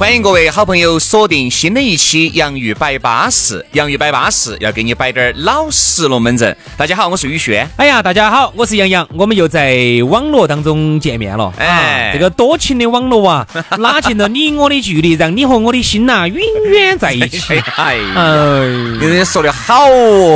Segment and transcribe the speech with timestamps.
[0.00, 6.56] 欢迎各位好朋友锁定新的一期《洋芋摆巴士》，洋芋摆巴士要给你摆点儿老实龙门阵。
[6.74, 7.68] 大家好，我是宇轩。
[7.76, 9.76] 哎呀，大家好，我是杨洋，我们又在
[10.08, 11.52] 网络当中见面了。
[11.58, 16.38] 哎，这个多情的网络啊， 拉近了你我的距离，让你和我的心呐永
[16.70, 17.62] 远在一起。
[17.76, 18.62] 哎呀，
[19.02, 19.84] 你说的好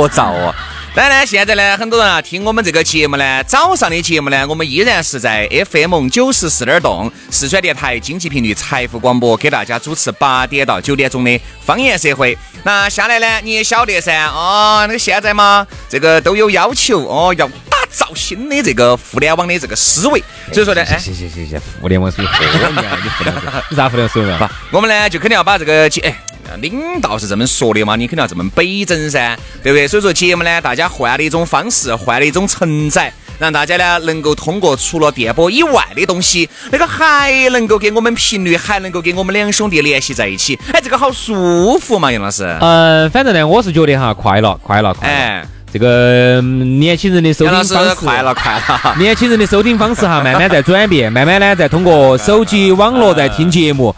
[0.09, 0.53] 燥哦。
[0.95, 12.37] 当然呢，现在呢，很多人啊听我们这个节目呢，早上的节目呢，我们依然是在 FM 九十四点动四川电台经济频率财富广播给大家主持八点到九点钟的方言社会。
[12.63, 20.23] 那下来呢，你也晓得噻，哦，那个现在嘛，这个都有要求哦，要打造新的这个互联网的这个思维。
[20.53, 24.49] 所以说呢，哎，谢谢谢谢，互联网思维你互联网，你啥互联网思维嘛？
[24.71, 26.24] 我们呢就肯定要把这个哎。
[26.61, 27.95] 领导是这么说的嘛？
[27.95, 29.87] 你肯定要这么北整噻，对不对？
[29.87, 40.57] 所以说节目呢，大家换了一种方式，换了一种承载，让大家呢能够通过除了电波以外的东西，那个还能够给我们频率，还能够给我们两兄弟联系在一起。
[40.71, 42.43] 哎，这个好舒服嘛，杨老师。
[42.61, 45.13] 嗯，反正呢，我是觉得哈，快乐，快乐，快乐。
[45.13, 48.95] 哎，这个年轻人的收听方式，快乐，快乐。
[48.97, 53.93] 年轻人的收听方式哈，慢慢在转变，慢慢呢在通过手机网络在听节目。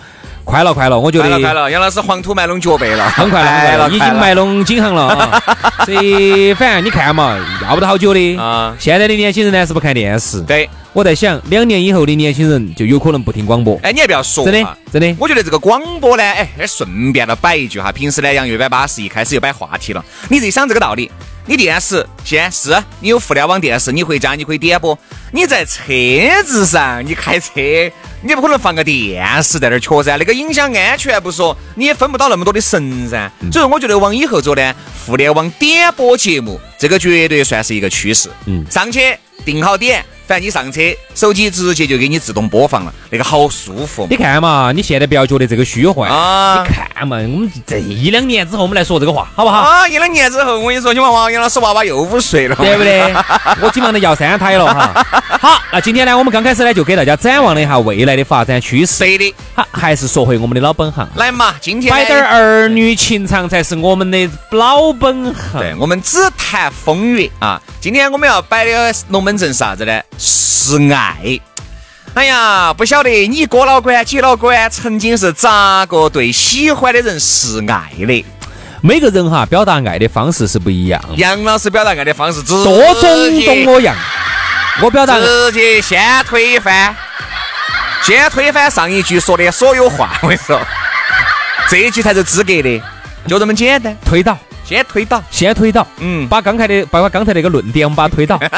[0.48, 1.40] 快了，快了，我觉得快了。
[1.42, 5.44] 快了杨老师黄土埋拢脚背了，很快了，已经埋拢颈行了。
[5.84, 8.38] 所以，反正你看嘛，要不到好久的。
[8.38, 10.42] 啊，现在的年轻人呢是不看电视。
[10.44, 13.78] 对，我在想，两年以后的年轻人就有可能不听广播。
[13.84, 15.14] 哎，你还不要说，真的，真的。
[15.20, 20.04] 我觉得这个广播呢，哎，顺便的摆一句哈，平时呢，杨月摆巴适一开始又摆话题了。
[20.30, 21.12] 你自己想这个道理，
[21.50, 24.98] 你电视现是你有互联网电视，你回家你可以点播。
[25.32, 25.82] 你在车
[26.44, 27.52] 子上，你开车。
[28.22, 33.32] 你不可能放个电视在那儿瞧噻，那个影响安全不说，你也分不到那么多的神噻。
[33.40, 34.76] 所以说，我觉得往以后走呢，
[35.06, 38.30] 互联网点播节目，这个绝对算是一个趋势。
[38.46, 39.16] 嗯，上去
[39.46, 40.04] 定好点。
[40.28, 40.82] 反正你上车，
[41.16, 44.06] 手机直接就给你自动播放了，那个好舒服。
[44.10, 46.66] 你看嘛，你现在不要觉得这个虚幻啊！
[46.68, 49.60] 你看嘛，我们这一两年之后，我们来说这个话，好不好？
[49.60, 53.02] 啊，一两年之后，我跟你说，你们王杨老师娃娃又五岁了，对不对？
[53.64, 55.06] 我基本上要三胎了哈。
[55.40, 59.00] 好，那今天呢，我们刚开始呢，就给大家展望了一下未来的发展趋势。
[59.00, 59.34] 对的。
[59.56, 61.08] 好，还是说回我们的老本行。
[61.16, 65.62] 来嘛，今天摆点儿女情长才是我们的老本行。
[65.62, 67.62] 对，我们只谈风月啊。
[67.80, 70.02] 今天我们要摆的龙门阵是啥子呢？
[70.18, 71.40] 示爱。
[72.14, 78.26] 哎呀，不晓得你哥老倌、姐老倌曾经是咋个对喜欢的人示爱的？
[78.82, 81.00] 每个人哈表达爱的方式是不一样。
[81.16, 82.74] 杨老师表达爱的方式多种
[83.64, 83.96] 多我样。
[84.82, 86.96] 我表达直接先推翻，
[88.04, 90.12] 先推翻上一句说的所有话。
[90.22, 90.62] 我跟你说，
[91.70, 92.82] 这一句才是资格的，
[93.28, 93.98] 就这么简单。
[94.06, 95.86] 推倒，先推倒，先推倒。
[95.98, 98.40] 嗯，把刚才的，把刚才那个论点，我们把它推倒。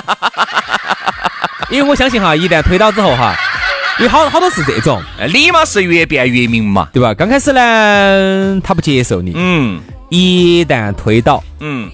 [1.69, 3.35] 因为我相信哈，一旦推倒之后哈，
[3.99, 7.13] 有好好多是这种， 理嘛是越辩越明嘛，对吧？
[7.13, 11.89] 刚开始呢，他不接受你，嗯，一旦推倒，嗯，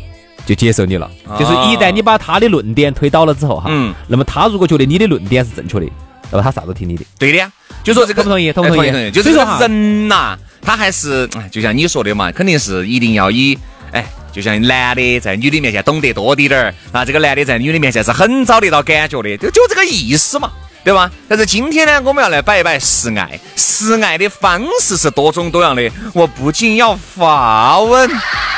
[0.45, 1.09] 就接受你了。
[1.39, 5.87] 就是一旦你把他的论点推倒了之后哈，嗯，那么他如果觉得你的论点是正确的，
[6.31, 7.03] 那么他啥都听你的。
[7.17, 7.51] 对的呀，
[7.83, 8.53] 就说这个同不同意？
[8.53, 9.11] 同不同意？
[9.11, 13.57] 就是说人呐，他还是就像你说的嘛，肯定是一定要以
[13.91, 14.05] 哎。
[14.35, 20.51] 就像男的在女的面前懂得多滴点儿，那这个男的在女的面前是很找得到感觉的，就就这个意思嘛，
[20.83, 21.09] 对吧？
[21.29, 25.89] 但是今天呢，我们要来摆一摆示爱，示爱的方式是多种多样的。
[26.13, 28.11] 我不仅要发问，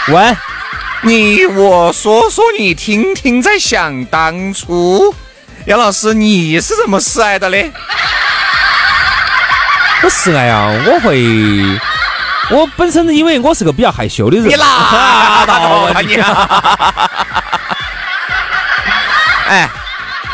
[0.08, 0.38] 问
[1.04, 5.14] 你我说说你听听，在想当初，
[5.68, 7.72] 杨老师你是怎么示爱的嘞？
[10.02, 11.97] 我示爱啊，我会。
[12.50, 16.16] 我本身因为我是个比较害羞的人，你拉倒吧 你！
[19.50, 19.70] 哎，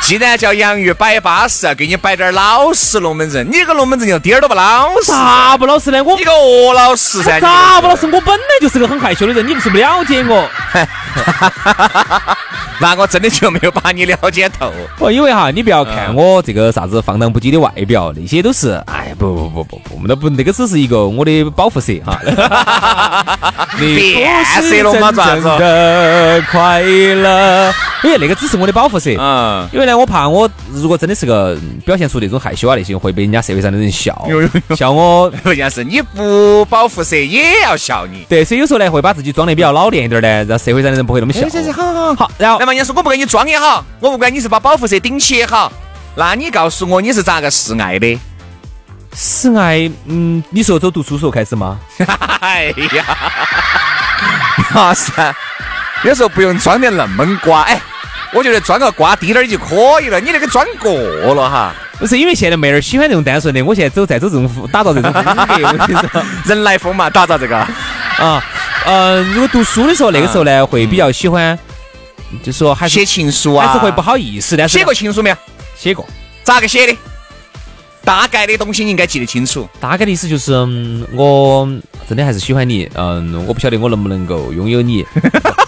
[0.02, 3.48] 既然叫洋芋摆巴适，给你摆点老实龙门阵。
[3.52, 6.04] 你个龙门阵就点儿都不老实，咋不老实呢？
[6.04, 7.40] 我你个鹅老实噻！
[7.40, 8.06] 咋不老实？
[8.08, 10.50] 我本来就是个很害羞的人，你不是不了解我。
[12.80, 14.72] 那我真的就没有把你了解透。
[15.00, 22.20] 哦，因为哈，你不要看我这个啥子放荡不羁的外表，那些都是，哎，不不不不不，我们都不那个只是一个我的保护色哈。
[23.80, 25.12] 变色了吗？
[25.12, 27.74] 真正的快乐，
[28.04, 29.12] 因为那个只是我的保护色。
[29.20, 29.68] 嗯。
[29.72, 34.28] 因为呢，我怕我如果真的是个表现出那种害羞啊那些，会被人家社会上的人笑。
[34.76, 38.26] 笑我，关键是你不保护色也要笑你。
[38.30, 41.48] 对，所以有时候呢，会把自己装的比较老练一点呢，让社会上的人不会那么笑。
[41.74, 42.32] 好好好。
[42.38, 45.70] 然后，那么人家说我不给你装也好，我不管你是把保护色顶起也好，
[46.16, 48.18] 那你告诉我你是咋个示爱的？
[49.14, 51.78] 示爱，嗯，你说走读书时候开始吗？
[52.40, 53.04] 哎呀，
[54.74, 55.12] 那是，
[56.06, 57.78] 有时候不用装的那么瓜，哎，
[58.32, 60.18] 我觉得装个瓜低点儿就可以了。
[60.22, 60.90] 你那个装过
[61.34, 61.74] 了哈。
[62.00, 65.22] 不是因为现在妹儿喜欢这种单纯的，我现在走在走这种打造这种风
[66.08, 68.42] 格， 人来疯嘛，打造这个啊，
[68.86, 71.60] 呃，如果读书的时候，那个时候呢，会比较喜欢。
[72.42, 74.78] 就说还是写情书啊，还是会不好意思但是。
[74.78, 75.36] 写过情书没有？
[75.78, 76.06] 写过。
[76.44, 76.96] 咋个写的？
[78.06, 79.68] 大概的东西你应该记得清楚。
[79.80, 80.52] 大概的意思就是，
[81.14, 81.66] 我
[82.08, 82.90] 真的还是喜欢你。
[82.96, 85.06] 嗯，我不晓得我能不能够拥有你。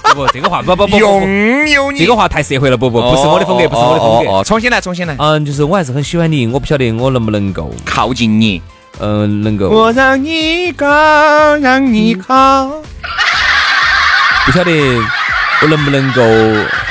[0.03, 2.75] 不不，这个话不不不拥有你，这个话太社会了。
[2.75, 4.31] 不不，不是我的风格，不是我的风格。
[4.31, 5.15] 哦，重新来，重新来。
[5.17, 8.61] 嗯，就是我还是很喜欢你，我不晓得我能不能够靠近你。
[8.99, 9.69] 嗯，能够。
[9.69, 12.69] 我让你高，让你靠。
[14.45, 14.71] 不晓得。
[15.65, 16.21] 我能不能够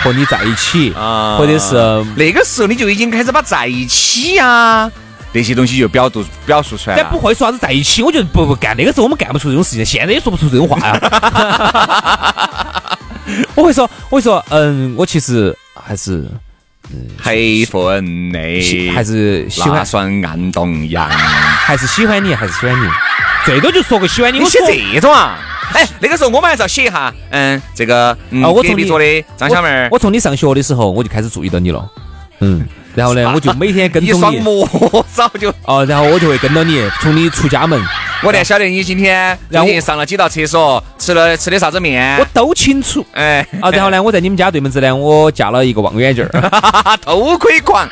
[0.02, 1.36] 和你在一起啊？
[1.38, 1.76] 或者是
[2.16, 4.90] 那个时候你就已经开始把在一起呀
[5.32, 7.02] 那些东西就表度表述出来了。
[7.02, 10.98] 但不会说啥子在一起，我觉得不不干那个时候我们干不出这种事情，现在也说不出这种话呀。
[13.54, 16.24] 我会说，我会说，嗯，我其实还是
[17.22, 18.38] 黑粉的，
[18.92, 22.88] 还是喜欢算暗动阳，还是喜欢你，还是喜欢你，
[23.44, 24.40] 最多就说个喜欢你。
[24.40, 24.58] 你写
[24.94, 25.38] 这种啊？
[25.72, 28.10] 哎，那个时候我们还是要写一下，嗯，这个
[28.42, 31.84] 啊，我从你做的张小妹儿，我从你上学的时候我就开始注意到你了，
[32.40, 34.68] 嗯， 然后呢，我就每天跟踪你，磨
[35.12, 37.80] 早就 哦，然后我就会跟到你，从你出家门，
[38.22, 46.50] 我才晓得你今天最近上了几道厕所，吃了吃的啥子面，我都清楚，哎，啊，然后呢，我在你们家对门子呢，我架了一个望远镜儿，
[47.02, 47.88] 偷窥狂。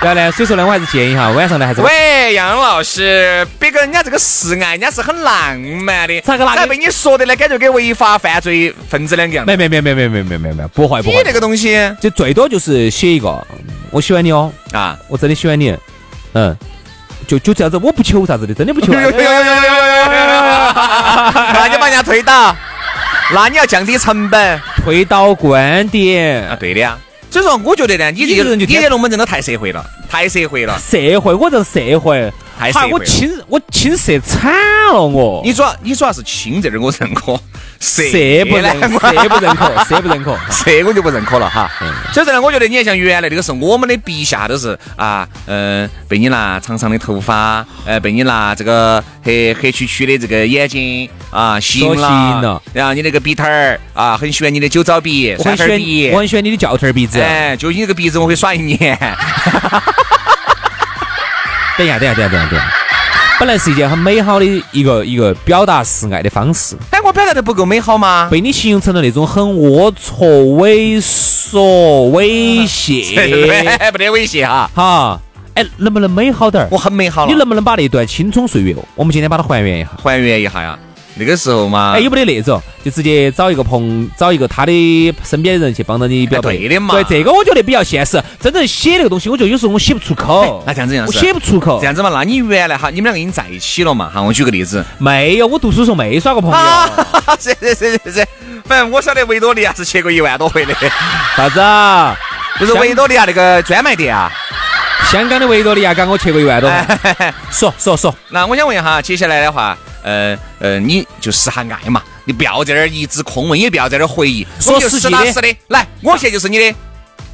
[0.00, 1.82] 然后呢，所以说呢，我还是建议哈，晚上呢还是。
[1.82, 6.18] 喂，杨老师，别个人家这个示爱，人家是很浪漫的。
[6.22, 7.36] 咋个咋被你说的呢？
[7.36, 9.44] 感觉跟违法犯罪分子两个样。
[9.44, 11.16] 没没没没没没没没没，不会不会。
[11.16, 13.46] 你那个东西，就最多就是写一个，
[13.90, 15.76] 我喜欢你哦啊，我真的喜欢你，
[16.32, 16.56] 嗯，
[17.28, 18.94] 就就这样子，我不求啥子的，真的不求。
[18.94, 19.06] 那
[21.68, 22.56] 你把人家推倒，
[23.34, 26.96] 那你要降低成本，推倒观点啊，对的呀。
[27.30, 30.76] 所以说，我觉得呢，你这个人就你这龙门阵都太社会了，太社会了。
[30.80, 32.92] 社会，我这社会，太社会。
[32.92, 34.52] 我亲，我亲社惨
[34.92, 35.40] 了我。
[35.42, 37.34] 你主要，你主要是亲这点我认可，
[37.80, 38.02] 社
[38.44, 41.70] 不认，社不认可，社不认可，社 我就不认可了哈。
[42.12, 51.08] 所以说呢，我觉得你像原来那个时候，我们的笔下都是啊，嗯，被你拿长长的头发，呃，被你拿这个黑黑黢黢的这个眼睛。
[51.30, 58.98] 啊，吸引了，然后你那个鼻头儿啊，很喜欢你的酒糟鼻、酸甜鼻，我很喜欢你的教头儿鼻子，哎，就你这个鼻子我会耍一年。
[61.80, 62.70] 等一下，等一下，等一下，等一下，
[63.38, 68.28] 本来是一件很美好的一个一个表达示爱的方式，但我表达的不够美好吗？
[68.30, 75.20] 被你形容成了那种很龌龊、猥琐、猥亵，不得猥亵哈，哈，
[75.54, 76.68] 哎，能不能美好点儿？
[76.70, 79.88] 我很美好了，你能不能把那段青葱岁月，我们今天把它还原一下？
[80.02, 80.78] 还原一下呀。
[81.20, 86.56] 那个时候嘛，哎，有没得那种，就直接找一个朋，找一个他的身边人去帮到你表白。
[86.56, 86.94] 对的嘛。
[86.94, 88.20] 对，这个我觉得比较现实。
[88.40, 90.62] 真正写那个东西，我觉得有时候我写不出口。
[90.66, 91.78] 那这样子样我写不出口。
[91.78, 94.10] 这样子嘛，那你原来哈，你们两个已经在一起了嘛？
[94.12, 94.82] 哈，我举个例子。
[94.96, 96.58] 没有，我读书时候没耍过朋友。
[97.38, 98.26] 是是是是是。
[98.64, 100.74] 反正我晓得维多利亚是去过一万多回的。
[101.36, 102.16] 啥子啊？
[102.58, 104.30] 不是维多利亚那个专卖店啊？
[105.10, 106.70] 香港的维多利亚港我去过一万多。
[107.50, 108.14] 说说说。
[108.28, 109.76] 那我想问一下，接下来的话。
[110.02, 115.54] 呃呃，你就示下爱嘛，你不要在这儿一直空问，也不要在这儿回忆，说实打实的。
[115.68, 116.74] 来，我现在就是你的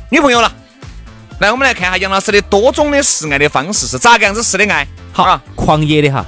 [0.09, 0.53] 女朋友了。
[1.39, 4.85] 来，我们来看下杨老师的多种的示爱的方式是咋个样子示的爱？
[5.13, 6.27] 好，狂野的哈。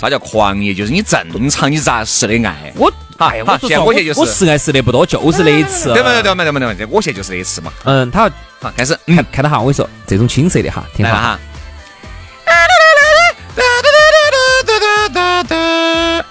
[0.00, 0.72] 啥叫狂野？
[0.72, 2.72] 就是你正常你咋示的爱？
[2.76, 2.88] 我，
[3.28, 5.92] 哎，我现在我现在就是我实爱示的不多，就是那一次。
[5.92, 7.72] 对不对嘛对嘛对嘛，我现在就是那一次嘛。
[7.84, 11.38] 嗯，他好开始看看到哈，我跟你说，这种青涩的哈，挺好哈。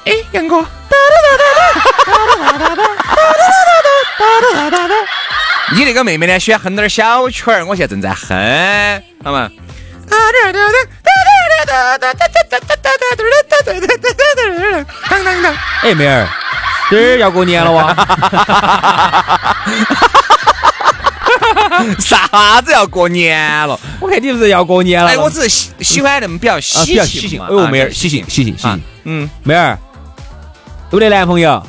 [0.03, 0.65] 哎，杨哥，
[5.73, 6.39] 你那个妹妹呢？
[6.39, 9.49] 喜欢哼点小曲儿，我现在正在哼，好吗？
[15.83, 16.27] 哎，妹儿，
[16.91, 17.95] 这儿要过年了哇！
[21.97, 23.79] 啥子要过年了？
[24.01, 25.09] 我看你不是要过年了？
[25.09, 27.45] 哎，我只是喜喜欢那么比较喜庆嘛。
[27.49, 28.81] 哎呦，妹儿，喜庆喜庆喜庆。
[29.05, 29.77] 嗯，妹儿，
[30.91, 31.65] 有没得男朋友？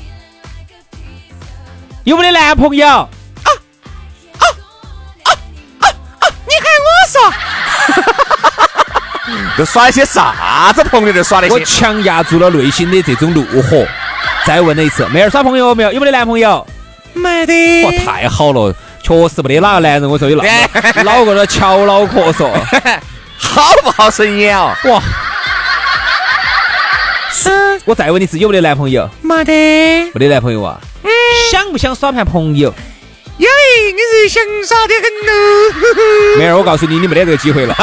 [2.05, 2.87] 有没得男朋友？
[2.89, 3.09] 啊
[3.45, 3.51] 啊
[4.41, 4.43] 啊
[5.25, 5.31] 啊
[5.87, 5.89] 啊！
[6.47, 7.33] 你喊我说。
[9.57, 11.13] 都耍一些啥子朋友？
[11.13, 11.53] 都耍那些。
[11.55, 13.87] 我强压住了内心的这种怒火，
[14.47, 15.93] 再问了一次：妹儿耍朋友没有？
[15.93, 16.67] 有没得男朋友？
[17.15, 17.85] 没得。
[17.85, 20.09] 哇，太好了，确实没得哪个男人。
[20.09, 22.51] 我说有那脑壳都翘脑壳说，
[23.39, 24.75] 好不好生眼哦？
[24.85, 25.03] 哇！
[27.85, 29.09] 我再问你一次，有没得男朋友？
[29.21, 30.11] 没得。
[30.15, 30.79] 没得男朋友啊？
[31.03, 31.11] 嗯。
[31.51, 32.73] 想不想耍盘朋友？
[33.39, 36.39] 有，你是想耍的很喽。
[36.39, 37.75] 妹儿，我告诉你，你没得这个机会了。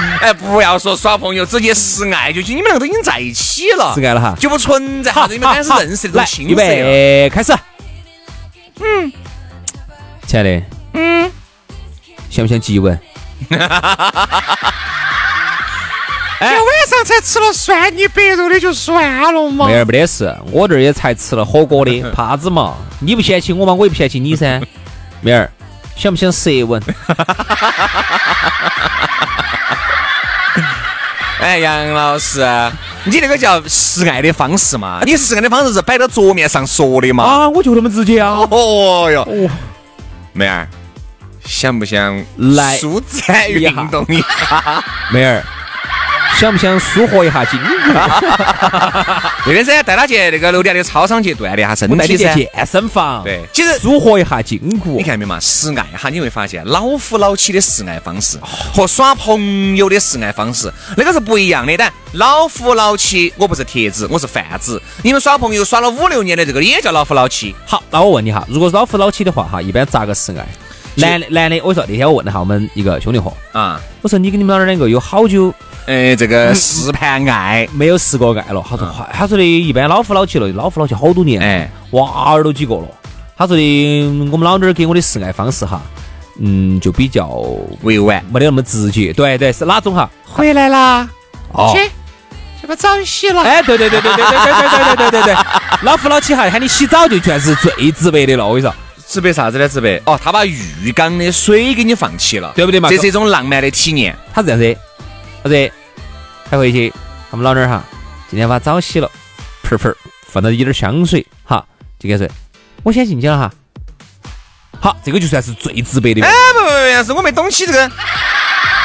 [0.20, 2.56] 哎，不要说耍朋友，直接示爱就行。
[2.56, 6.52] 你们两个都已经在一起了，示爱了哈，就不存在哈，你们开始认识的种青涩。
[6.52, 7.52] 预备，开始。
[8.80, 9.12] 嗯，
[10.26, 10.62] 亲爱的，
[10.94, 11.30] 嗯，
[12.30, 12.98] 想不想接吻？
[16.40, 19.66] 哎，晚上才吃了蒜泥白肉的就算了嘛。
[19.66, 22.76] 妹儿没得事，我这儿也才吃了火锅的， 怕子嘛？
[23.00, 23.74] 你不嫌弃我嘛？
[23.74, 24.60] 我也不嫌弃你噻。
[25.20, 25.50] 妹儿，
[25.98, 26.80] 想不想舌吻？
[31.40, 32.40] 哎，杨老师，
[33.04, 35.00] 你那个叫示爱的方式嘛？
[35.04, 37.24] 你示爱的方式是摆到桌面上说的嘛？
[37.24, 38.46] 啊，我就那么直接啊。
[38.50, 39.26] 哦哟，
[40.32, 40.68] 妹儿，
[41.44, 44.84] 想不想来舒展运动一下？
[45.10, 45.42] 妹儿。
[46.38, 47.66] 想不想舒活一下筋骨？
[49.44, 52.32] 对 的噻，带他去那个楼底下的操场去锻炼下身体噻。
[52.32, 53.24] 健身房。
[53.24, 54.96] 对，其实舒活一下筋骨。
[54.96, 55.40] 你看没嘛？
[55.40, 58.38] 示爱哈，你会发现老夫老妻的示爱方式
[58.72, 61.76] 和耍朋友的示爱方式那个是不一样的。
[61.76, 64.80] 但老夫老妻，我不是铁子，我是贩子。
[65.02, 67.52] 你们耍朋友耍了五六年的这个也叫老夫老妻。
[67.66, 70.46] 好，那我问你哈，如果是老夫老妻的话哈，一般咋个示爱？
[70.98, 75.52] 男的男的，我说那天我问了下我们一个兄弟伙啊，我说你跟你们老儿两个有好久？
[75.86, 78.62] 呃，这个试盘爱没有试过爱了。
[78.68, 82.86] 他说，他说的一般老夫老妻了，老夫老妻好多年，哎，娃儿都几个了。
[83.36, 85.80] 他说的，我们老娘儿给我的示爱方式哈，
[86.40, 87.28] 嗯，就比较
[87.82, 89.12] 委婉，没得那么直接。
[89.14, 90.10] 对对，是哪种哈？
[90.24, 91.08] 回来啦，
[91.52, 91.90] 哦，去，
[92.60, 93.40] 去把澡洗了。
[93.42, 95.36] 哎，对对对对对对对对对对对对，
[95.82, 98.46] 老夫老妻哈，喊你洗澡就全是最直白的了。
[98.46, 98.74] 我跟你说，
[99.08, 99.66] 直白啥子呢？
[99.66, 102.90] 直白哦，他把浴缸的水给你放起了，对不对嘛？
[102.90, 104.14] 这是一种浪漫的体验。
[104.34, 104.76] 他是这样子，
[105.42, 105.72] 他这
[106.50, 106.92] 他回去，
[107.30, 107.82] 他们老娘儿哈，
[108.28, 109.10] 今天把澡洗了，
[109.62, 109.94] 盆盆
[110.26, 111.64] 放到一点香水，哈，
[111.98, 112.28] 就跟说，
[112.82, 113.50] 我先进去了哈。
[114.78, 116.22] 好，这个就算是最直白的。
[116.22, 117.90] 哎，不不不，是我没懂起这个，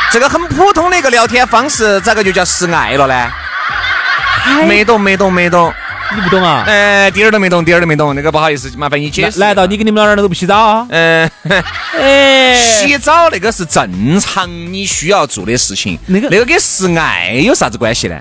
[0.10, 3.32] 这个很普通的一个聊天方式，咋个就叫示爱了呢？
[4.66, 5.74] 没懂，没懂，没懂。
[6.16, 6.64] 你不懂啊？
[6.68, 8.14] 哎，第二都没懂，第二都没懂。
[8.16, 9.40] 那个不好意思，麻烦你解释。
[9.40, 10.88] 难道你跟你们老娘儿都不洗澡啊？
[10.90, 11.30] 嗯，
[12.00, 15.98] 哎，洗澡那个是正常你需要做的事情。
[16.06, 18.20] 那个那个跟示爱有啥子关系呢？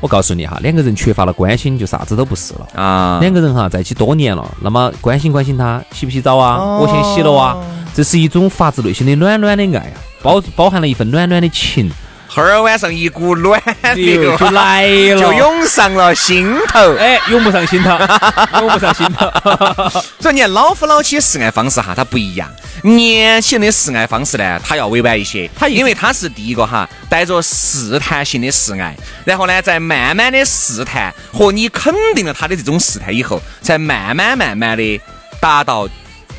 [0.00, 3.18] 我告诉你哈，两个人缺乏了关心，就啥子都不是了啊。
[3.20, 6.78] 两个人哈在一起多年了，那么关心关心他，洗不洗澡啊？
[6.78, 7.56] 我先洗了啊。
[7.94, 11.90] 这是一种发自内心的暖暖的爱啊，包包含了一份暖暖的情。
[12.28, 13.60] 后儿晚上一股暖
[13.94, 16.94] 流 就来了，就涌上了心头。
[16.96, 17.90] 哎，涌不上心头，
[18.60, 19.26] 涌不上心头。
[20.20, 22.48] 所以你看，老夫老妻示爱方式哈，它不一样。
[22.82, 25.50] 年轻人的示爱方式呢，他要委婉一些。
[25.56, 28.94] 他因为他是第一个哈，带着试探性的示爱，
[29.24, 35.00] 然后呢，再慢慢的试探，和你肯定了他的这种试探以后，才慢慢慢慢的
[35.40, 35.88] 达到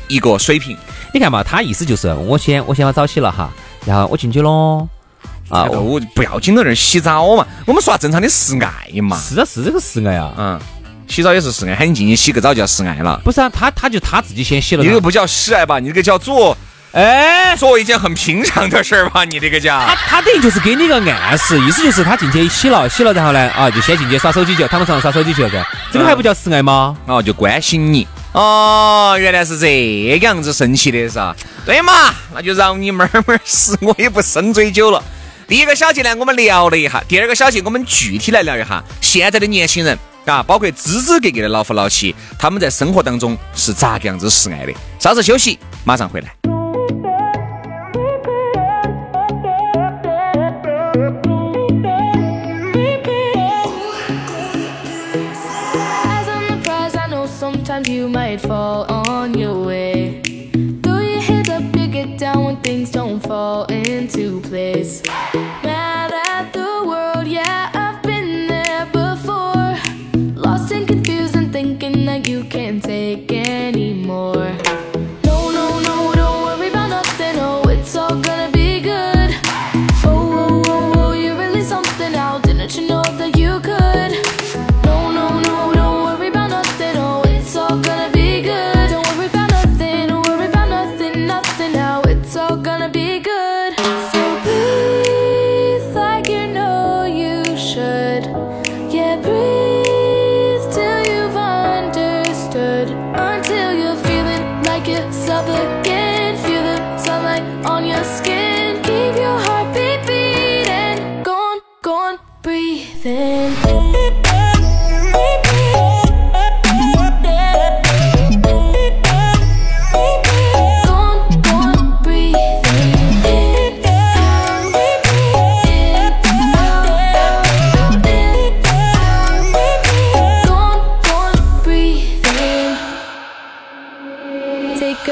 [0.08, 0.76] 一个水平。
[1.12, 3.50] 你看嘛，他意思就是我先我先把早起了哈，
[3.84, 4.88] 然后我进去喽。
[5.50, 9.20] 啊，我不要紧到那儿洗澡嘛，我们说正常的示爱嘛。
[9.20, 10.32] 是啊，是这个示爱啊。
[10.38, 10.60] 嗯，
[11.08, 13.20] 洗澡也是示爱，喊你进去洗个澡叫示爱了。
[13.24, 14.82] 不是啊，他他就他自己先洗了。
[14.82, 15.80] 你这个不叫示爱吧？
[15.80, 16.56] 你这个叫做，
[16.92, 19.24] 哎，做一件很平常的事儿吧？
[19.24, 19.76] 你这个叫。
[19.80, 25.66] 他他等于就是给你个暗示，意思就是他进去洗了，洗了然后呢，啊，就先进去耍手机去，躺到床上耍手机去了噻。
[25.92, 26.96] 这个还不叫示爱吗？
[27.06, 28.06] 哦，就关心你。
[28.32, 29.66] 哦，原来是这
[30.10, 31.34] 个样子神奇的是吧？
[31.66, 31.92] 对嘛，
[32.32, 35.02] 那就让你慢慢试，我也不深追究了。
[35.50, 44.72] 第一个小节呢，我们聊了一下；第二个小节，我们具体来聊一下现在的年轻人啊，包括支支格格的老夫老妻，他们在生活当中是咋个样子示爱的？
[45.00, 46.32] 稍事休息，马上回来。
[57.88, 60.20] You might fall on your way.
[60.84, 65.02] you up, you get down when things don't fall into place.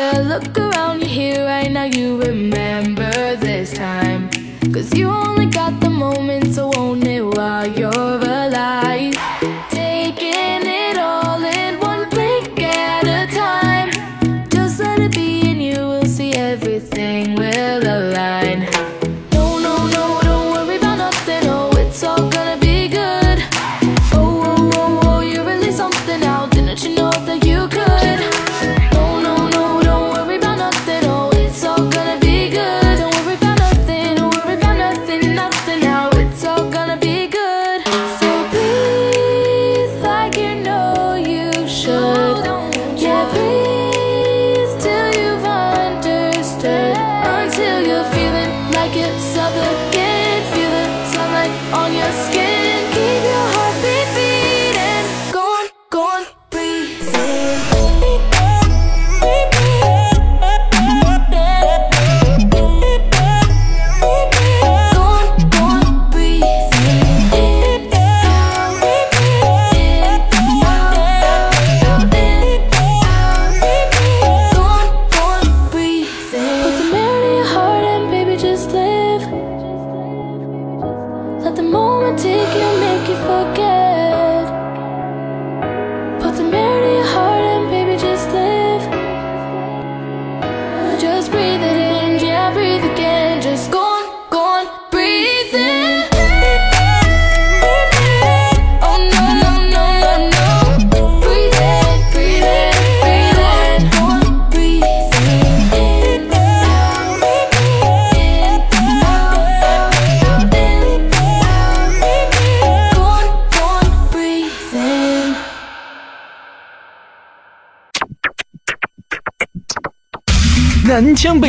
[0.00, 1.82] A look around you here right now.
[1.82, 4.30] You remember this time.
[4.72, 5.47] Cause you only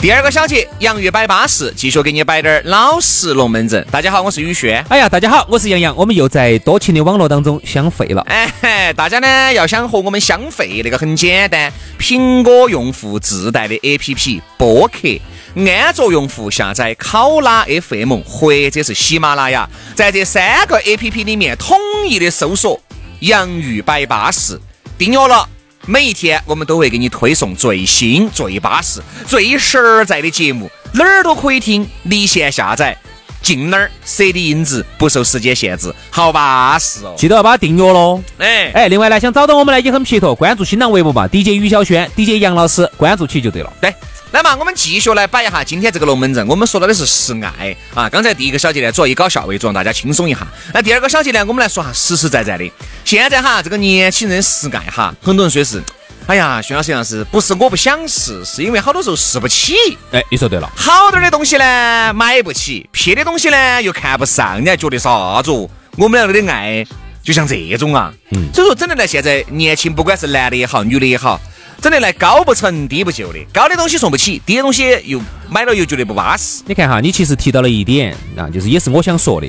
[0.00, 3.84] 第二个小节，洋芋摆巴适，继续给你摆点儿老实龙门阵。
[3.90, 4.80] 大家好，我是宇轩。
[4.88, 8.22] 哎呀，大家好，我是杨洋，我们又在多情的网络当中相会了。
[8.28, 15.20] 哎嘿，大家呢要想和我们相会，那个很简单，苹果用户自带的 APP 播客，
[15.56, 22.80] 安卓用户下载考拉 FM 或者是喜马拉雅，在这三个 APP 里面统一的搜索
[23.18, 24.60] “洋芋摆巴士”，
[24.96, 25.48] 订阅了。
[25.88, 32.94] 每一天我们都会给你推送最新、最巴适、最实在的节目，哪儿都可以听，离线下载，
[33.40, 37.14] 进哪儿谁的音质不受时间限制，好巴适哦！
[37.16, 38.22] 记得要把它订阅喽。
[38.36, 43.72] 哎哎，另外呢，想找到我们呢也很撇脱，关注新浪微博嘛，DJ 于小轩，DJ 杨老师，关注起就对了。
[43.80, 43.94] 对，
[44.30, 46.46] 那么我们继续来摆一下今天这个龙门阵。
[46.46, 50.46] 我们说到的是示爱啊，刚才第一个小节呢，主要以搞笑为主，让大家轻松一下。
[50.74, 52.70] 那第二个小节呢，我们来说下实实在在的。
[53.04, 55.82] 现在哈，这个年轻人示爱哈，很多人说是，
[56.26, 59.74] 哎呀，薛老师杨是不是我不想试，是因为好多时候试不起。
[60.12, 60.70] 哎，你说对了。
[60.76, 65.70] 好点儿的东西呢，买不起；撇的东西呢，又看不上，你还觉得啥子哦？
[65.96, 66.84] 我们两个的爱
[67.22, 68.12] 就像这种啊。
[68.32, 68.50] 嗯。
[68.52, 71.40] 所以说，真的呢现在年轻，不管是男的也好，女的也好，
[71.80, 76.62] 整得来高不成低不就的，高的东西送不起，低的东西又买了又觉得不巴适。
[76.66, 79.46] 你看哈，你其实提到了一点啊，就是也是我想说的，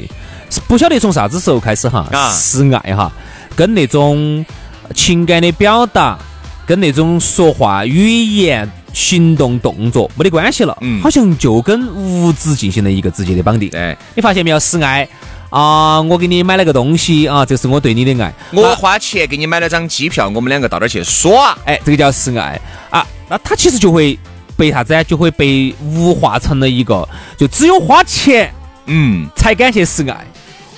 [0.50, 3.12] 是不晓得从啥子时候开始哈，啊示爱哈，
[3.56, 4.46] 跟那种
[4.94, 6.20] 情感的表达，
[6.68, 13.70] 跟那种说话语言、行动、动作没得关系了，嗯好像就跟物质进行了一个直接的绑定。
[13.74, 14.60] 哎，你发现没有？
[14.60, 15.08] 示爱
[15.50, 18.34] 啊，我给你买了个东西啊，这是我对你的爱。
[18.52, 21.58] 我花钱给你买了张机票，我们两个到那儿去耍。
[21.66, 22.60] 哎，这个叫示爱。
[22.90, 24.18] 啊，那他其实就会
[24.56, 25.04] 被啥子啊？
[25.04, 27.08] 就会被物化成了一个，
[27.38, 28.54] 就只有花钱
[28.86, 30.26] 嗯，才感谢示爱，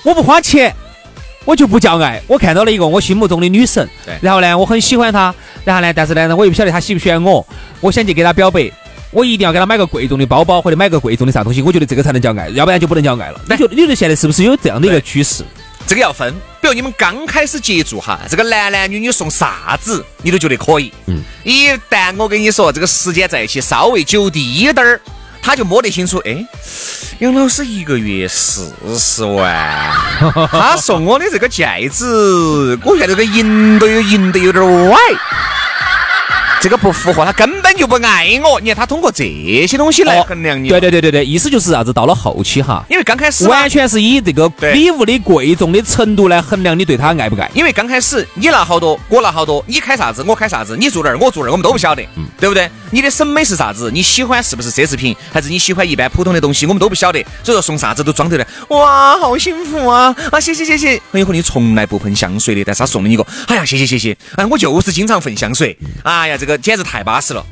[0.04, 0.74] 我不花钱
[1.44, 7.44] 我就不叫爱，我看到了一个我心目中的女神，对，然后呢，我很喜欢她，然后呢，但是呢，我又不晓得她喜不喜欢我，
[7.80, 8.70] 我想去给她表白，
[9.12, 13.40] 我一定要给他买个贵重的包包或者买个贵重的啥东西，我觉得这个才能叫爱，要不然就不能叫爱了。
[13.48, 15.44] 你觉得你觉得现在是不是有这样的一个趋势？
[15.86, 20.92] 这个要分，比如你们刚开始接触哈，这个男男女女送啥子，你都觉得可以。
[21.06, 25.00] 嗯，一旦我跟你说这个时间在一起稍微久滴一点儿。
[25.44, 26.46] 他就摸得清楚，哎，
[27.18, 29.92] 杨老师一个月四十万，
[30.52, 34.96] 他送我的这个戒指，我现在这个银都有银得有点歪。
[36.62, 38.60] 这个不符合，他根本就不爱我。
[38.60, 39.24] 你看，他通过这
[39.66, 40.68] 些东西来衡量你。
[40.68, 41.92] 对对对对对，意思就是啥子？
[41.92, 47.50] 到了后期哈，因为刚开始完全是以这个礼物的贵重的程度来衡量你对他爱不爱。
[47.52, 52.06] 因为刚开始你拿好多，我拿好多，你开啥子，我开啥子，你住哪儿，我住哪儿，我们都不晓得，
[52.38, 52.70] 对不对？
[52.92, 53.90] 你的审美是啥子？
[53.92, 56.64] 你喜欢是不是奢侈品，还是你喜欢一般普通的东西？
[56.66, 57.20] 我们都不晓得。
[57.42, 60.14] 所以说送啥子都装得来，哇，好幸福啊！
[60.30, 61.00] 啊，谢谢谢谢。
[61.10, 64.16] 很有可能你从来不喷香水的，但是他送了你一个，哎呀，谢谢谢谢。
[64.36, 65.76] 哎，我就是经常喷香水。
[66.04, 66.51] 哎呀，这个。
[66.58, 67.44] 简直太巴适了！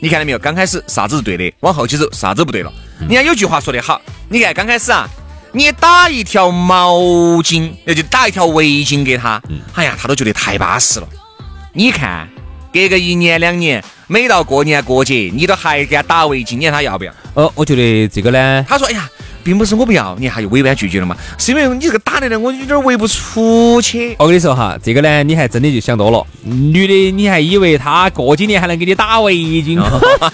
[0.00, 0.38] 你看到没有？
[0.38, 2.72] 刚开始啥子是对的，往后期走啥子不对了。
[3.08, 5.08] 你看有句话说得好，你看刚开始啊，
[5.52, 6.98] 你打一条毛
[7.42, 9.42] 巾，那就打一条围巾给他，
[9.74, 11.08] 哎呀，他都觉得太巴适了。
[11.72, 12.28] 你看，
[12.72, 17.12] 隔个一年两年，每到过年过节，你都还给他打围巾，你看他要不要？
[17.34, 19.08] 呃，我觉得这个呢，他说，哎呀。
[19.42, 21.16] 并不是我不要，你还就委婉拒绝了嘛？
[21.38, 24.14] 是因为你这个打的呢，我有点围不出去。
[24.18, 26.24] 我跟你说哈，这个呢，你还真的就想多了。
[26.42, 29.80] 女的，你还以为她过几年还能给你打围巾？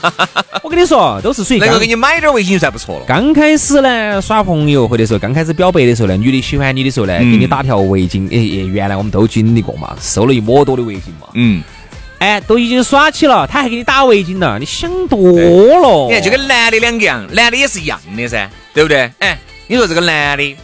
[0.63, 3.05] 我跟你说，都是属于能够给你买点围巾就算不错了。
[3.07, 8.27] 刚开始呢，耍朋友或者说刚开始表白的时候呢，女的喜欢你的时候呢，给你打条围巾。
[8.31, 11.29] 哎，原来我们都经历过嘛，收了一摸多的围巾嘛。
[11.35, 11.63] 嗯。
[12.19, 16.09] 哎，都已经耍起了，他还给你打围巾了，你想多了。
[16.09, 19.11] 你看，就跟男的两个样，男的也是一样的噻，对不对？
[19.19, 20.57] 哎，你说这个男的，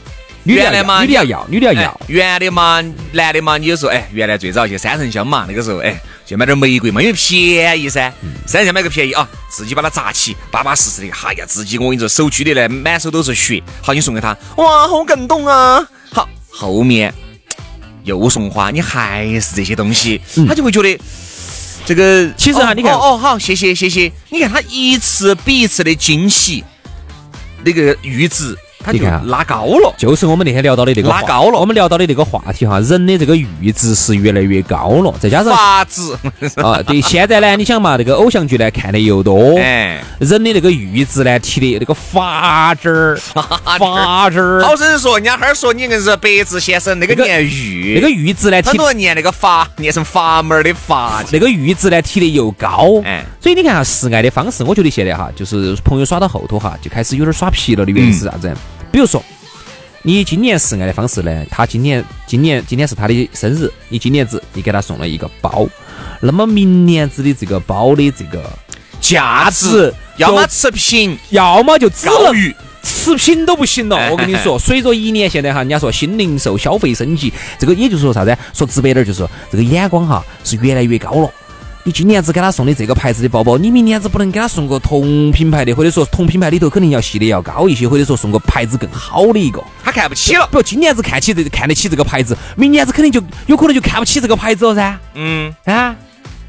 [0.45, 2.01] 女的嘛，女的要要，女的要要。
[2.07, 8.13] 原来嘛，男的嘛，你就说，哎，原来最早去三圣乡嘛，那个时候，哎，去买点玫瑰嘛，因为便宜噻。
[8.47, 11.13] 三圣乡买个便宜啊，自己把它扎起，巴巴适适的。
[11.27, 13.63] 哎呀，自己我跟你说，手举的嘞，满手都是血。
[13.83, 15.87] 好，你送给他，哇，好感动啊。
[16.11, 17.13] 好，后面
[18.05, 20.99] 又送花，你还是这些东西，他就会觉得。
[21.85, 24.11] 这个其实哈，你看哦，好，谢谢谢谢。
[24.31, 26.65] 你看他一次比一次的惊喜，
[27.65, 28.57] 那个阈值。
[28.83, 31.59] 他就拉高了，就是我们那天聊到的那个拉高了。
[31.59, 36.01] 我们聊到的那个话题哈，人的这个阈值是越来越高了，再加上法值
[36.57, 43.19] 啊，对，现在呢，你想嘛，这个偶像剧呢看的又多，哎，人的那个阈值呢提的那个法值儿，
[43.79, 44.63] 法值儿。
[44.63, 58.53] 好生说，人家哈儿说你硬是白字先生那个念阈，那个阈值呢，很多人念那个阀，念成阀门的阀，那个阈值呢提的又高，哎，所以你看哈，示爱的方式，我觉得现在哈，就是朋友耍到后头哈，就开始有点耍皮了的原因是啥子？
[58.93, 59.25] 比如说，
[60.03, 61.45] 你今年示爱的方式呢？
[61.51, 65.67] 他今年今年今天是他的生日，你今年子你给他送了一个包，
[66.21, 68.45] 那么明年子的这个包的这个
[69.01, 74.11] 价值，要么持平，要么就只能持平都不行了。
[74.11, 78.37] 我跟你说，随着一年现在哈，人家说新零售消费升级，这个也就是说啥子？
[78.53, 81.31] 说直白点就是说，这个眼光哈是越来越高了。
[81.85, 90.49] 你今年子给他送的这个牌子的包包，你明年子不能给他送个同品牌的，或者说同品牌里头肯定要系列要高一些，或者说送个牌子更好的一个，他看不起了。
[90.53, 94.97] 不，今年子看起这看得起这个牌子，明年子肯定就有可能就看不起这个牌子了噻。
[95.15, 95.97] 嗯啊，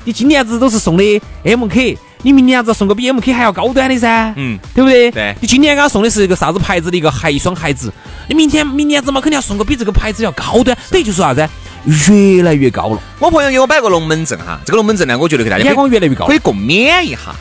[0.04, 4.32] 你今年子都是送的 MK，你明年子送个比 MK 还要高端的噻。
[4.38, 5.10] 嗯，对不对？
[5.10, 5.36] 对。
[5.42, 7.92] 你今年给他送的是一个啥子牌子的一个鞋，一双鞋子，
[8.30, 11.50] 你明天明年子嘛肯定要送个比这个牌子要高端，等于就是啥子？
[11.86, 13.02] 越来越高了。
[13.20, 17.36] 我朋友给我摆个龙门阵哈，这个龙门阵呢，我觉得给大家眼光越来越高，可以共勉一下。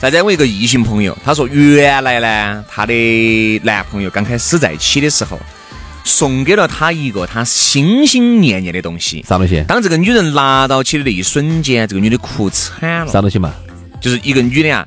[0.00, 5.38] 再者，我一个异性朋友，他说原来呢，他的男朋友刚开始在一起的时候，
[6.04, 9.24] 送给了他一个他心心念念的东西。
[9.28, 9.64] 啥东西？
[9.66, 13.12] 当这个女人拿到起的那一瞬间，这个女的哭惨了。
[13.12, 13.52] 啥东西嘛？
[14.00, 14.86] 就是一个女的啊，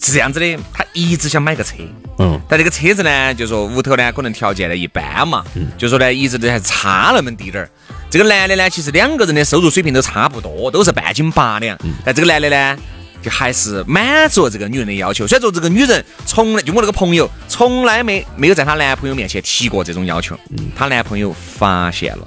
[0.00, 1.74] 是这样子的，她一直想买个车。
[2.18, 7.70] 嗯，但这个车子呢，就说屋头呢可能条件呢一般嘛，嗯就说呢一直都还差那么滴点儿。
[8.10, 11.76] 这个男的呢，其实两个人的收入水平都差不多，都是半斤八两。
[12.04, 12.78] 但这个男的呢，
[13.22, 15.26] 就还是满足了这个女人的要求。
[15.26, 20.34] 虽然说这个女人从来就我那个朋友从来没没有在她男朋友面前提过这种要求。
[20.56, 22.26] 嗯，她男朋友发现了，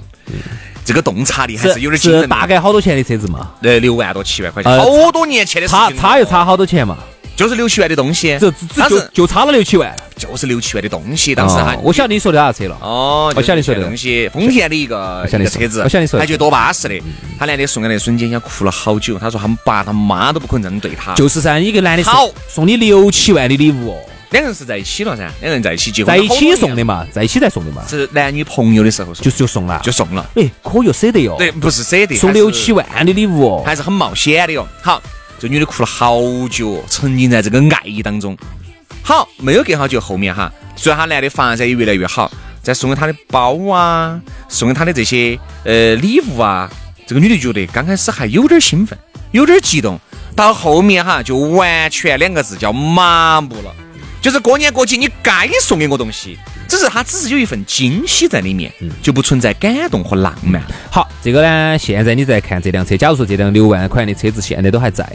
[0.84, 2.28] 这个洞察力还是有点惊人。
[2.28, 3.50] 大概好多钱的车子嘛？
[3.62, 5.66] 呃，六万多七万块钱，好多年前的。
[5.66, 6.96] 差差又差好多钱嘛？
[7.42, 11.34] 就是六七万的东西，这只就就差了六七万，就是六七万的东西。
[11.34, 12.78] 当时还我晓得你说的啥车了。
[12.80, 13.82] 哦，我晓得你说的。
[13.82, 17.02] 东西，丰田的一个一个车子，我晓得你说，还觉得多巴适的。
[17.38, 19.18] 他男的送的那瞬间，想哭了好久。
[19.18, 21.14] 他说他们爸他妈都不可能这样对他。
[21.14, 22.28] 就是噻，一个男的好。
[22.48, 23.96] 送你六七万的礼物哦，
[24.30, 30.24] 两个人是在一起了噻，两个人在一起结婚，在一起送的嘛，在一起才送的嘛，是男女朋友的时候就就送了，就送了。
[30.36, 34.66] 哎，可又舍得哟，对，不是舍得，送六七万的礼物哦，还是很冒险的哟。
[34.80, 35.02] 好，
[35.42, 38.38] 这女的哭了好久，沉浸在这个爱意当中。
[39.02, 42.30] 好，没有隔好久，后面哈，随着他男的发展也越来越好，
[42.62, 46.70] 再送给他的包啊，送给他的这些呃礼物啊，
[47.08, 48.96] 这个女的觉得刚开始还有点兴奋，
[49.32, 49.98] 有点激动，
[50.36, 53.74] 到后面哈就完全两个字叫麻木了。
[54.20, 56.38] 就是过年过节你该送给我东西，
[56.72, 60.62] 只是它只是有一份惊喜在里面，就不存在感动和浪漫。
[60.90, 65.06] 好，这个呢，现在你再看这辆车，假如说这辆六万块的车子现在都还在。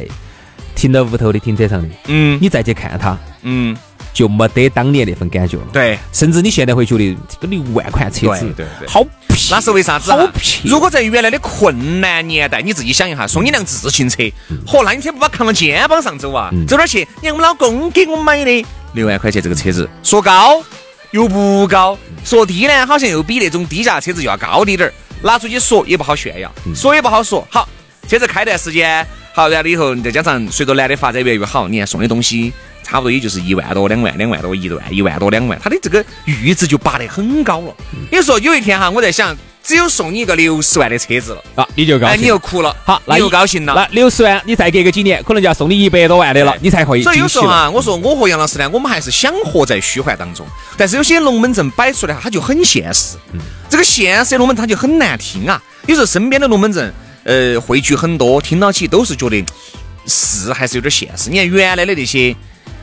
[0.75, 3.75] 停到屋头的停车场的，嗯，你再去看它，嗯，
[4.13, 5.63] 就没得当年那份感觉了。
[5.73, 10.11] 对，甚至你现在会觉得这个六万块车子，对对，好皮，那是为啥子？
[10.11, 10.69] 好皮。
[10.69, 14.21] 如果在原来的困难年代，你自己想一下，送你辆自行车，
[14.67, 16.51] 嚯，那你天不把扛到肩膀上走啊？
[16.67, 16.99] 走哪儿去？
[17.23, 20.63] 你看我们老公给我买的六万块钱这个车子，说高
[21.11, 24.93] 又不高，说低呢，好像又比那种低价车子又要高滴点儿，
[25.23, 27.47] 拿出去说也不好炫耀，说也不好说。
[27.49, 27.67] 好，
[28.07, 29.05] 车子开段时间。
[29.33, 32.51] 好，然后以后再加上随着男的发展越来越好，你看送的东西
[32.83, 37.75] 差不多也就是一万多、两万、两万多、一万、一万多、两万，他的这个阈值就拔得很高了。
[38.11, 43.73] 你说有一天哈，我在想，只有送你一个六十万的车子了，啊，你就高兴，你又哭了，好，那又高兴了。
[43.75, 47.03] 那六十万，你再隔个几年，可能就要送你一百多万的了，你才可以。
[47.03, 53.17] 所以有时候啊，我说我和杨老师呢，我们还是想活在虚幻当中，但是有些龙门阵摆出来哈，它就很现实。
[53.69, 55.61] 这个现实的龙门它就很难听啊。
[55.85, 56.93] 有时候身边的龙门阵，
[57.25, 59.45] 呃，汇聚很多，听到起都是觉得。
[60.09, 61.29] 是还是有点现实。
[61.29, 62.33] 你看原来的那些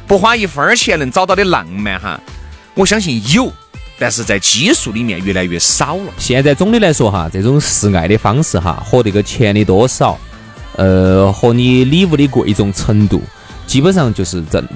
[0.06, 2.20] 不花一分钱能找到的浪漫哈，
[2.74, 3.50] 我相信有，
[3.98, 6.12] 但是在基数里面越来越少了。
[6.18, 10.18] 现在总的来说哈，这种示爱的方式哈，和这个钱的多少，
[10.76, 13.22] 呃，和你礼物的贵重程度，
[13.66, 14.66] 基本上就是正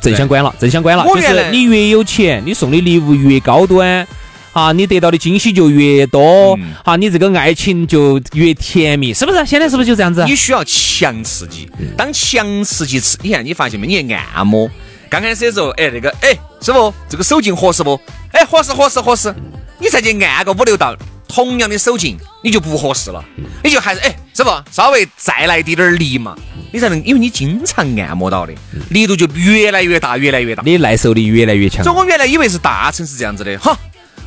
[0.00, 1.04] 正相关了，正相关了。
[1.06, 4.06] 就是你越有钱，你送的礼物越高端。
[4.52, 9.46] 啊，你得到的惊喜就越多，啊，你这个爱情就越甜蜜，是不是？
[9.46, 10.24] 现在是不是就这样子？
[10.26, 13.86] 你需要强刺激，当强刺激吃，你看你发现没？
[13.86, 14.68] 你按摩
[15.10, 18.00] 刚开始的时候，哎，那个，哎，师傅，这个手劲合适不？
[18.32, 19.34] 哎，合适，合适，合适。
[19.80, 20.96] 你再去按个五六道，
[21.26, 23.24] 同样的手劲，你就不合适了，
[23.64, 26.36] 你就还是哎，师傅，稍微再来滴点力嘛，
[26.72, 28.52] 你才能，因为你经常按摩到的，
[28.90, 31.82] 力度就越来越大，越来越大，你耐受力越来越强。
[31.82, 33.76] 所以我原来以为是大城市这样子的，哈。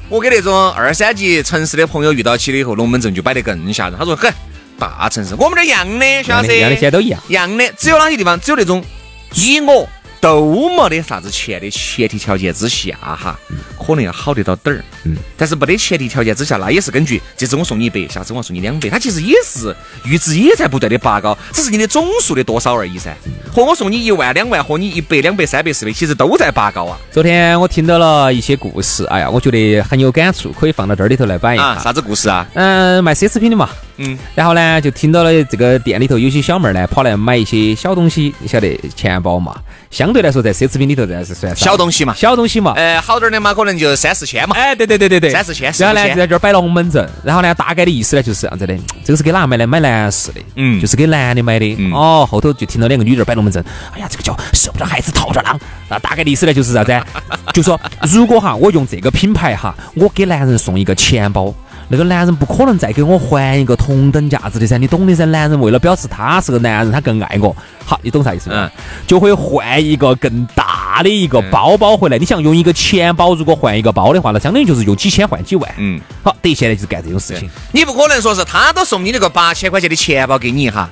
[0.09, 3.97] 我跟那种二三级城市的朋友遇到起了以后，龙门阵就摆得更吓人。
[3.97, 4.31] 他说：“很
[4.77, 8.83] 大城市，我们这儿一样的，小子，一样的，现在都一样，一样的，只有哪些地方，只有那种
[9.31, 9.87] 你我。”
[10.23, 13.37] 都没得啥子钱的前提条件之下哈，
[13.77, 14.81] 可能要好得到点儿。
[15.03, 23.13] 嗯，但是没得前提条件之下，那也是根据这次我送你一百，下次我送你两百，它其实也是阈值也在不断的拔高，只是你的总数的多少而已噻。
[23.51, 26.97] 和我送你一万两万，和你一百两百三百四百，其实都在拔高啊。
[27.11, 31.77] 昨天我听到了一些故事，哎呀，我觉得很有感触，可以放到这儿里头来摆一下。
[31.79, 32.47] 啥子故事啊？
[32.53, 33.69] 嗯，卖奢侈品的嘛。
[33.97, 39.53] 嗯，然后呢，就听到了这个店里头有些小妹儿呢，跑来买一些小东西，你晓得钱包嘛？
[39.93, 42.15] 相对来说，在奢侈品里头，这是算小东西嘛？
[42.15, 42.73] 小东西嘛？
[42.75, 44.55] 呃，好点的嘛，可能就三四千嘛。
[44.55, 45.71] 哎，对对对对对，三四千。
[45.77, 47.07] 然后呢，就在这儿摆龙门阵。
[47.23, 48.75] 然后呢，大概的意思呢，就是这样子的。
[49.05, 49.67] 这个是给哪买的？
[49.67, 50.41] 买男士的。
[50.55, 51.77] 嗯，就是给男的买的。
[51.93, 53.63] 哦，后头就听到两个女的摆龙门阵。
[53.93, 55.59] 哎呀，这个叫受不得孩子套着狼。
[55.87, 56.99] 那大概的意思呢，就是啥子？
[57.53, 57.79] 就说
[58.11, 61.53] 如果哈，我用这个品牌哈，我给男人送一个钱包。
[61.93, 65.25] 那个男人不可能再给我还一个同等价值的噻，你懂的噻。
[65.25, 68.67] 男人为了表示他是个男人，他更爱我，好，你懂啥意思嗯？
[69.05, 72.17] 就会换一个更大的一个包包回来。
[72.17, 75.71] 你想用一个钱包，如果换一个包的话，那相当于就是用几千换几万。
[75.77, 77.47] 嗯，好，等于现在就是干这种事情。
[77.71, 80.89] 你不可能说是他都送你那个八千块钱的钱包给你哈。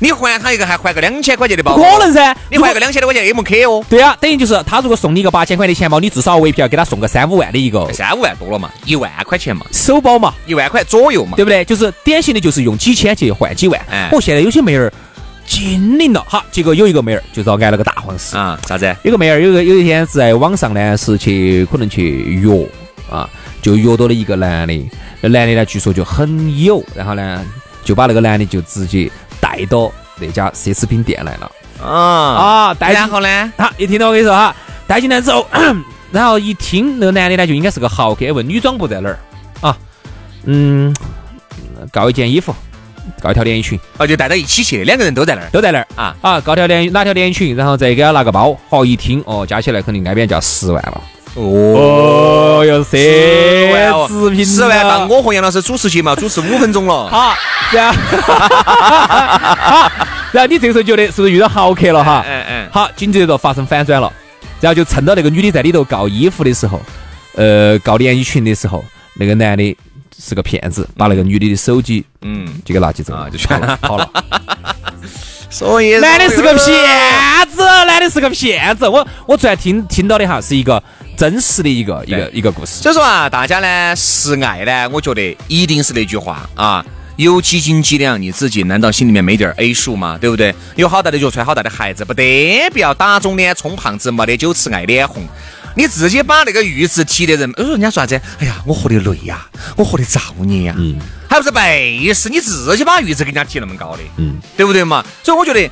[0.00, 1.76] 你还他一个，还还个两千块钱的包？
[1.76, 2.36] 不可能噻！
[2.50, 3.84] 你还个两千多块钱 M K 哦？
[3.88, 7.92] 对啊，等于就是他如果送你一个八千块的钱包，你至少未必要给他送个三五万的一个。
[7.92, 8.70] 三五万多了嘛？
[8.84, 9.66] 一万块钱嘛？
[9.72, 10.32] 首包嘛？
[10.46, 11.34] 一万块左右嘛？
[11.36, 11.64] 对不对？
[11.64, 13.80] 就是典型的，就是用几千去换几万。
[14.12, 14.92] 我现在有些妹儿
[15.46, 18.58] 精灵了哈，结果有一个妹儿就遭挨了个大黄事啊！
[18.68, 18.94] 啥子？
[19.02, 22.68] 有个妹儿有个有一天是在网上呢，是去可能去约
[23.10, 23.28] 啊，
[23.62, 24.90] 就约到了一个男的，
[25.22, 27.44] 那男的呢据说就很有，然后呢
[27.82, 29.90] 就把那个男的就直接带到。
[30.20, 31.48] 那家奢侈品店来了
[31.80, 32.74] 啊啊！
[32.74, 33.52] 带然后呢？
[33.56, 34.52] 好，一听到我跟你说哈，
[34.84, 35.46] 带进来之后，
[36.10, 39.16] 然后一听那个男的呢，就应该是个豪客，问女装部在哪儿
[39.60, 39.78] 啊？
[40.42, 40.92] 嗯，
[41.92, 42.52] 告一件衣服，
[43.22, 46.40] 告一条连衣裙，哦，就带到一起去，两个人都在那儿，都在那儿啊啊！
[46.40, 51.00] 告条连哪条连衣裙，然后再给他拿个包，好一听哦，加起来肯定挨边就要十万了。
[51.34, 57.08] 哦哟，奢侈品十万，当我和杨老师主持节目主持五分钟了。
[57.08, 57.34] 好，
[57.72, 57.98] 然后，
[60.32, 62.24] 然后你这个时候觉得是不是遇到豪客了哈？
[62.28, 62.68] 嗯嗯。
[62.72, 64.12] 好，紧接着发生反转了。
[64.60, 66.80] 然后就趁到那个女的在里头告衣服的时候，
[67.36, 69.76] 呃，告连衣裙的时候，那个男的
[70.18, 74.10] 是个骗子，把那个女的的手机，嗯，就给拿起走了，就全了，好了。
[75.50, 76.64] 所以男的是个骗
[77.50, 78.86] 子，男的是个骗子。
[78.86, 80.82] 我我昨天听听到的哈，是一个
[81.16, 82.82] 真实的一个一个一个故事。
[82.82, 86.84] 所以说啊，大家呢示爱呢，我觉得一定是那句话啊，
[87.16, 90.18] 有几斤几两，你自己难道心里面没点 A 数吗？
[90.20, 90.54] 对不对？
[90.76, 95.26] 有好大的脚，穿好大的鞋子，不得不要打肿脸充胖子，没得酒吃爱脸红。
[95.76, 98.20] 你自己把那个阈值提的人，呃，人家说啥子？
[98.40, 102.28] 哎呀，我活得累呀，我活得造孽呀，嗯，还不是背时？
[102.28, 105.04] 你自己把阈值给人家提那么高的，嗯，对不对嘛？
[105.22, 105.70] 所以我觉得。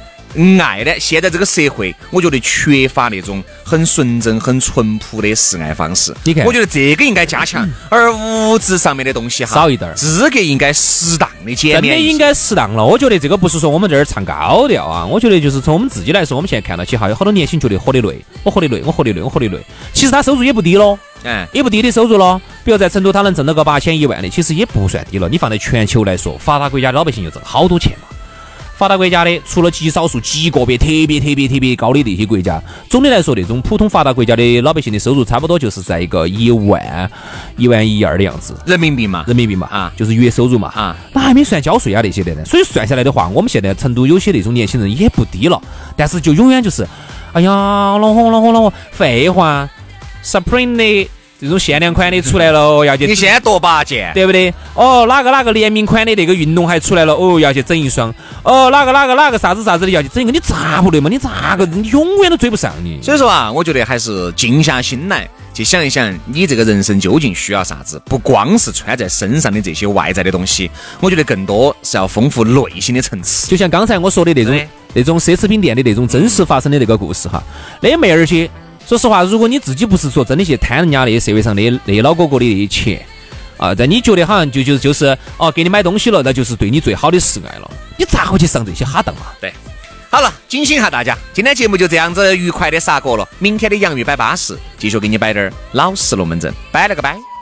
[0.61, 0.92] 爱呢？
[0.99, 6.14] 现在这个社会，我觉得缺乏那种很纯正、很淳朴的示爱方式。
[6.25, 11.94] 你看，我觉得这个应该加强，而物质上面的东西哈少一点，资格应该适当的减免。
[11.96, 12.85] 真的应该适当了。
[12.85, 19.59] 我觉得这个不是说我们这儿唱高调啊，我觉得就是从我们自己来说，我们现在看到起哈，有好多年轻觉得活得累，我活得累，我活得累，我活得累。
[19.92, 22.40] 其实他收入也不低喽，嗯，也不低的收入喽。
[22.64, 25.29] 比如在成都，他能挣到个八千一万的，其实也不算低了。
[25.29, 28.15] 你放在全球来说，发达国家的老百姓就挣好多钱嘛。
[28.76, 37.10] 发达国家的，除了极少数、极个别特别特别特别高的那些国家，总的来说，那种普通发达国家的老百姓的收入，差不多就是在一个一万、
[37.56, 42.44] 一万一二的样子，人民币嘛，人民币嘛，啊，就是月收入嘛，啊，那还没算交税啊那些的呢。
[42.44, 45.58] 所以算下来的话，我们现在成都有些那种年轻人也不低了，
[45.96, 46.86] 但是就永远就是，
[47.32, 49.66] 哎呀，老火老火老火，废话
[50.22, 51.10] ，Supreme 的。
[51.38, 54.53] 这种限量款的出来了，要去你先夺八件，对不对？
[54.75, 58.14] 哦，哪个哪个联名款的那个运动鞋出来了，哦，要去整一双。
[58.42, 61.11] 哦，哪个哪个哪个啥子啥子的要去整一个，你咋不对嘛？
[61.11, 61.66] 你咋个？
[61.66, 62.99] 你永远都追不上你。
[63.03, 68.01] 所以说啊，我觉得还是静下心来，去想一想，你这个人生究竟需要啥子？
[68.07, 70.70] 不光是穿在身上的这些外在的东西，
[71.01, 73.46] 我觉得更多是要丰富内心的层次。
[73.49, 77.42] 就像刚才我说的那种那种奢侈品店的那种真实发生的那个故事哈，
[77.83, 78.49] 那妹儿些。
[78.87, 83.05] 说实话，如果你自己不是说真的去贪人家那些社会上的那些老哥哥的那些钱
[83.57, 85.07] 啊，但你觉得好像就就就是
[85.38, 89.22] 哦，给你买东西了，那就是对你最好的示爱了，你咋会去上这些哈当嘛？
[89.40, 89.53] 对，
[90.09, 97.36] 好了，警醒下大家，今天节目就这样子愉快的杀过了，明天的洋芋摆巴适，继续给你摆点儿老实龙门阵，拜了个拜。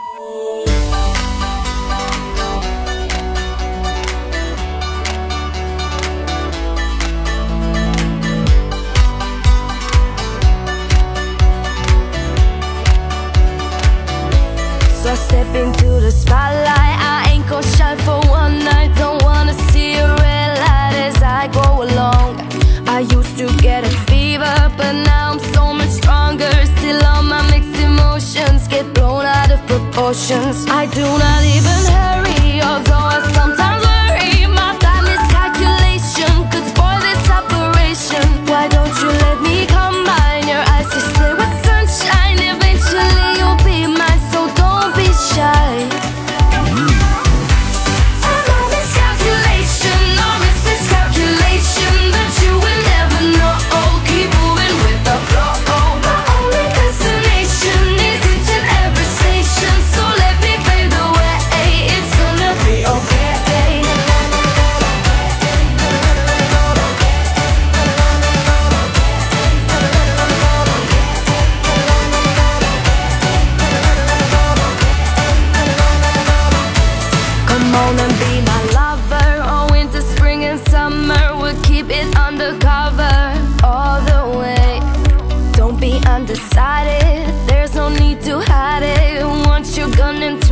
[16.22, 16.96] spotlight.
[17.14, 18.90] I ain't gon' shine for one night.
[18.96, 22.30] Don't wanna see a red light as I go along.
[22.96, 26.52] I used to get a fever, but now I'm so much stronger.
[26.76, 30.56] Still, all my mixed emotions get blown out of proportions.
[30.80, 33.63] I do not even hurry, although I sometimes.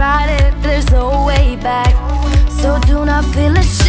[0.03, 1.95] Tried it, there's no way back.
[2.51, 3.82] So do not feel ashamed.